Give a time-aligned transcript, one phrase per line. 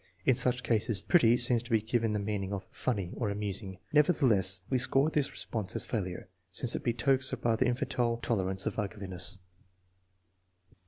[0.25, 4.61] In such cases "pretty*' seems to be given the meaning of" funny" or" amusing." Nevertheless,
[4.67, 8.65] we score this re sponse as failure, since it betokens a rather infantile toler ance
[8.65, 9.37] of ugliness.